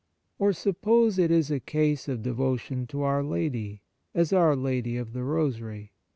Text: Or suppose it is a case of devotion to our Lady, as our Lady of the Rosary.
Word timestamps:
Or 0.39 0.51
suppose 0.51 1.19
it 1.19 1.29
is 1.29 1.51
a 1.51 1.59
case 1.59 2.07
of 2.07 2.23
devotion 2.23 2.87
to 2.87 3.03
our 3.03 3.21
Lady, 3.23 3.83
as 4.15 4.33
our 4.33 4.55
Lady 4.55 4.97
of 4.97 5.13
the 5.13 5.23
Rosary. 5.23 5.91